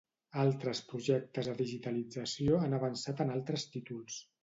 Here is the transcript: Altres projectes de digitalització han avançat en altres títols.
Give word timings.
Altres 0.43 0.81
projectes 0.93 1.51
de 1.51 1.55
digitalització 1.61 2.65
han 2.65 2.77
avançat 2.81 3.25
en 3.29 3.39
altres 3.39 3.71
títols. 3.79 4.23